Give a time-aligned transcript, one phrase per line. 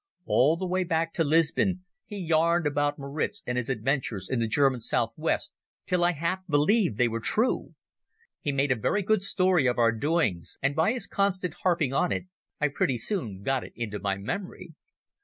[0.25, 4.81] All the way back to Lisbon he yarned about Maritz and his adventures in German
[4.81, 5.53] South West
[5.85, 7.75] till I half believed they were true.
[8.39, 12.11] He made a very good story of our doings, and by his constant harping on
[12.11, 12.25] it
[12.59, 14.73] I pretty soon got it into my memory.